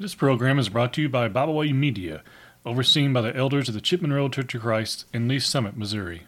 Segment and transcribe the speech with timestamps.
[0.00, 2.22] This program is brought to you by Byway Media,
[2.64, 6.26] overseen by the elders of the Chipman Road Church of Christ in Lee Summit, Missouri.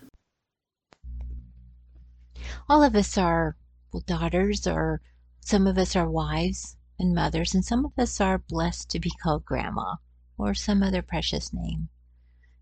[2.68, 3.56] All of us are
[4.04, 5.00] daughters, or
[5.40, 9.10] some of us are wives and mothers, and some of us are blessed to be
[9.22, 9.94] called grandma
[10.36, 11.88] or some other precious name.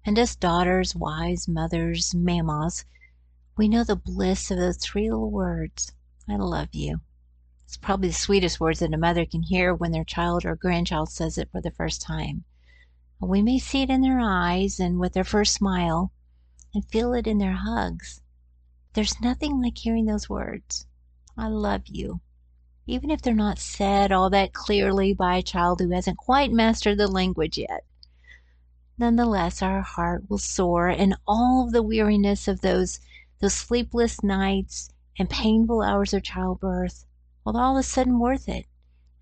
[0.07, 2.85] And as daughters, wives, mothers, mammas,
[3.57, 5.91] we know the bliss of those three little words
[6.29, 7.01] I love you.
[7.71, 11.09] It's probably the sweetest words that a mother can hear when their child or grandchild
[11.09, 12.43] says it for the first time.
[13.21, 16.11] We may see it in their eyes and with their first smile,
[16.75, 18.22] and feel it in their hugs.
[18.95, 20.89] There's nothing like hearing those words,
[21.36, 22.21] I love you,
[22.89, 26.98] even if they're not said all that clearly by a child who hasn't quite mastered
[26.98, 27.84] the language yet.
[28.98, 32.98] Nonetheless, our heart will soar, and all of the weariness of those
[33.39, 37.06] those sleepless nights and painful hours of childbirth
[37.53, 38.67] will all of a sudden worth it,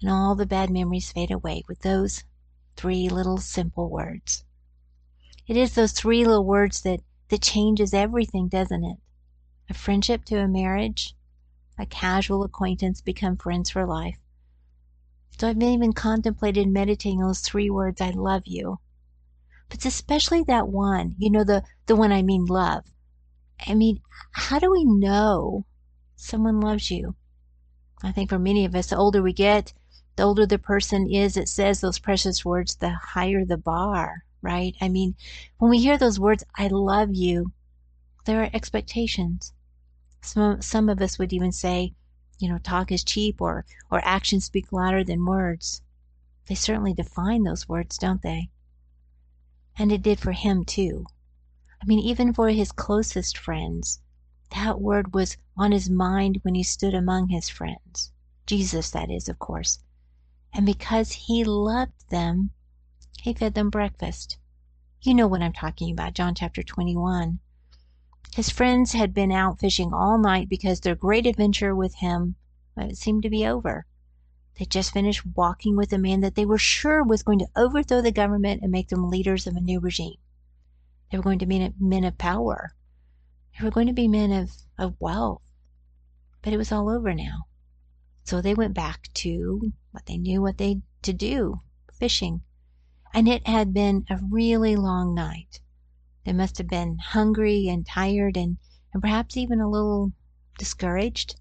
[0.02, 2.24] and all the bad memories fade away with those
[2.76, 4.44] three little simple words.
[5.46, 8.98] It is those three little words that that changes everything, doesn't it?
[9.70, 11.16] A friendship to a marriage,
[11.78, 14.18] a casual acquaintance become friends for life.
[15.38, 18.78] So I've even contemplated meditating those three words, I love you.
[19.68, 22.84] But it's especially that one, you know, the, the one I mean love.
[23.66, 25.64] I mean, how do we know
[26.16, 27.14] someone loves you?
[28.02, 29.72] I think for many of us, the older we get,
[30.16, 34.76] the older the person is that says those precious words, the higher the bar, right?
[34.80, 35.16] I mean,
[35.58, 37.52] when we hear those words, I love you,
[38.24, 39.52] there are expectations.
[40.20, 41.94] Some, some of us would even say,
[42.38, 45.82] you know, talk is cheap or, or actions speak louder than words.
[46.46, 48.50] They certainly define those words, don't they?
[49.76, 51.06] And it did for him, too.
[51.82, 54.00] I mean, even for his closest friends,
[54.50, 58.12] that word was on his mind when he stood among his friends.
[58.46, 59.80] Jesus, that is, of course.
[60.52, 62.50] And because he loved them,
[63.20, 64.38] he fed them breakfast.
[65.02, 67.40] You know what I'm talking about, John chapter 21.
[68.34, 72.36] His friends had been out fishing all night because their great adventure with him
[72.92, 73.86] seemed to be over.
[74.58, 78.00] They just finished walking with a man that they were sure was going to overthrow
[78.00, 80.18] the government and make them leaders of a new regime.
[81.10, 82.74] They were going to be men of power,
[83.58, 85.42] they were going to be men of, of wealth.
[86.42, 87.46] But it was all over now.
[88.24, 92.42] So they went back to what they knew what they to do, fishing.
[93.12, 95.60] And it had been a really long night.
[96.24, 98.58] They must have been hungry and tired and,
[98.92, 100.12] and perhaps even a little
[100.58, 101.40] discouraged.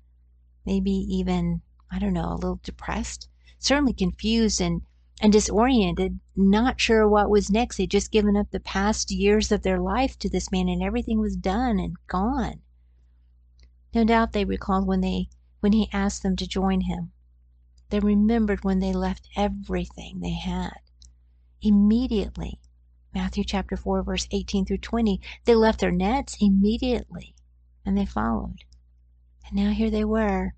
[0.66, 1.62] Maybe even,
[1.92, 3.30] I don't know, a little depressed.
[3.60, 4.82] Certainly confused and,
[5.20, 7.78] and disoriented, not sure what was next.
[7.78, 11.20] They'd just given up the past years of their life to this man, and everything
[11.20, 12.62] was done and gone.
[13.94, 15.30] No doubt they recalled when they
[15.60, 17.12] when he asked them to join him.
[17.90, 20.80] They remembered when they left everything they had.
[21.62, 22.60] Immediately,
[23.14, 27.34] Matthew chapter 4, verse 18 through 20, they left their nets immediately
[27.86, 28.66] and they followed.
[29.48, 30.54] And now here they were,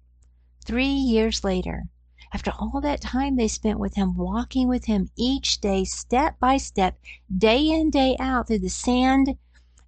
[0.65, 1.85] three years later,
[2.31, 6.57] after all that time they spent with him, walking with him each day, step by
[6.57, 6.99] step,
[7.35, 9.35] day in, day out, through the sand,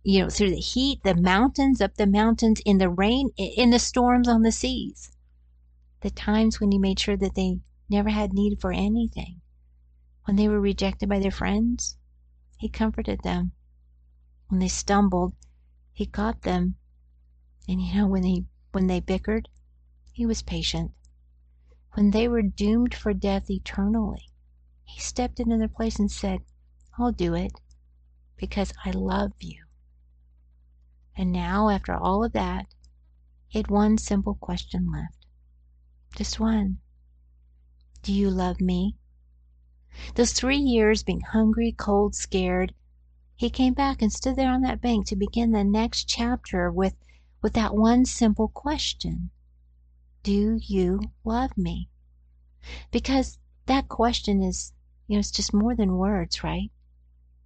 [0.03, 3.77] you know, through the heat, the mountains, up the mountains, in the rain, in the
[3.77, 5.11] storms on the seas.
[5.99, 7.59] The times when he made sure that they
[7.89, 9.41] never had need for anything.
[10.25, 11.95] When they were rejected by their friends,
[12.57, 13.51] he comforted them.
[14.47, 15.35] When they stumbled,
[15.93, 16.75] he caught them.
[17.67, 19.47] And you know, when he when they bickered,
[20.11, 20.91] he was patient
[21.93, 24.29] when they were doomed for death eternally,
[24.83, 26.39] he stepped into their place and said,
[26.97, 27.53] I'll do it
[28.37, 29.65] because I love you.
[31.15, 32.67] And now, after all of that,
[33.47, 35.25] he had one simple question left.
[36.15, 36.79] Just one.
[38.01, 38.95] Do you love me?
[40.15, 42.73] Those three years being hungry, cold, scared,
[43.35, 46.95] he came back and stood there on that bank to begin the next chapter with,
[47.41, 49.31] with that one simple question.
[50.23, 51.89] Do you love me?
[52.91, 54.71] Because that question is,
[55.07, 56.71] you know, it's just more than words, right?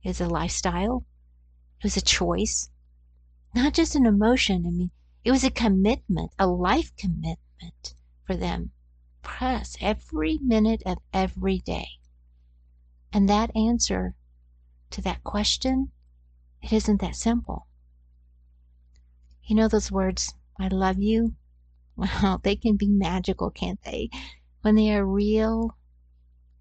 [0.04, 1.06] It's a lifestyle.
[1.80, 2.70] It was a choice.
[3.54, 4.66] Not just an emotion.
[4.68, 4.92] I mean,
[5.24, 7.96] it was a commitment, a life commitment
[8.26, 8.72] for them.
[9.22, 11.88] Press every minute of every day.
[13.14, 14.16] And that answer
[14.92, 15.92] to that question,
[16.62, 17.68] it isn't that simple.
[19.44, 21.36] You know those words, I love you?
[21.96, 24.10] Well, they can be magical, can't they?
[24.62, 25.78] When they are real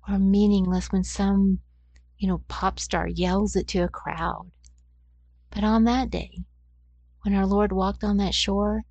[0.09, 1.61] or meaningless when some,
[2.19, 4.51] you know, pop star yells it to a crowd.
[5.51, 6.45] But on that day,
[7.23, 8.85] when our Lord walked on that shore,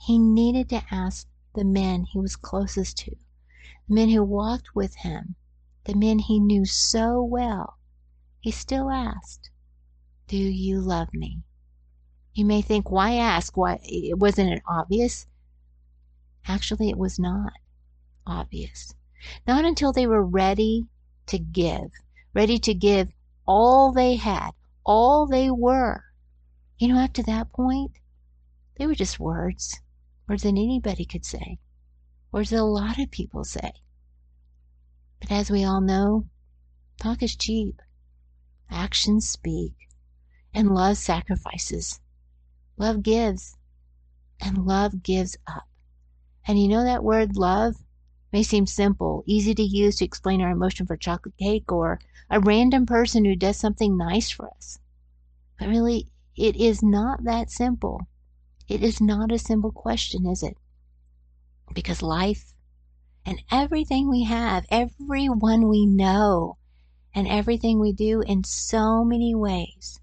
[0.00, 3.12] he needed to ask the men he was closest to,
[3.88, 5.36] the men who walked with him,
[5.84, 7.78] the men he knew so well,
[8.40, 9.50] he still asked,
[10.28, 11.42] Do you love me?
[12.34, 13.56] You may think, why ask?
[13.56, 15.26] Why it wasn't it obvious?
[16.46, 17.52] Actually, it was not
[18.26, 18.94] obvious.
[19.46, 20.86] Not until they were ready
[21.26, 21.92] to give,
[22.34, 23.08] ready to give
[23.46, 24.50] all they had,
[24.84, 26.04] all they were.
[26.78, 27.92] You know, up to that point,
[28.76, 29.80] they were just words,
[30.28, 31.58] words that anybody could say,
[32.32, 33.72] words that a lot of people say.
[35.20, 36.26] But as we all know,
[36.98, 37.80] talk is cheap,
[38.68, 39.74] actions speak,
[40.52, 42.00] and love sacrifices.
[42.76, 43.56] Love gives,
[44.40, 45.68] and love gives up.
[46.46, 47.76] And you know that word love
[48.32, 52.00] may seem simple, easy to use to explain our emotion for chocolate cake or
[52.30, 54.78] a random person who does something nice for us.
[55.58, 58.08] But really, it is not that simple.
[58.68, 60.56] It is not a simple question, is it?
[61.72, 62.54] Because life
[63.24, 66.56] and everything we have, everyone we know,
[67.14, 70.00] and everything we do in so many ways.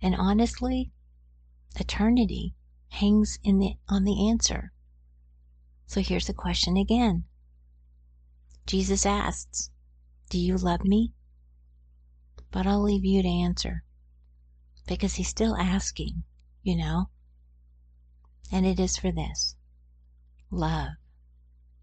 [0.00, 0.92] And honestly,
[1.78, 2.54] eternity
[2.88, 4.72] hangs in the, on the answer.
[5.92, 7.24] So here's the question again.
[8.66, 9.68] Jesus asks,
[10.30, 11.12] Do you love me?
[12.50, 13.84] But I'll leave you to answer.
[14.88, 16.22] Because he's still asking,
[16.62, 17.10] you know.
[18.50, 19.54] And it is for this
[20.50, 20.92] love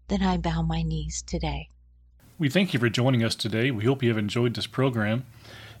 [0.08, 1.68] that I bow my knees today.
[2.36, 3.70] We thank you for joining us today.
[3.70, 5.24] We hope you have enjoyed this program.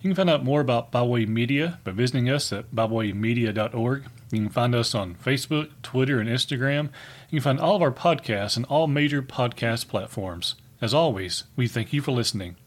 [0.00, 4.04] You can find out more about Byway Media by visiting us at bywaymedia.org.
[4.30, 6.90] You can find us on Facebook, Twitter, and Instagram.
[7.30, 10.54] You can find all of our podcasts on all major podcast platforms.
[10.80, 12.56] As always, we thank you for listening.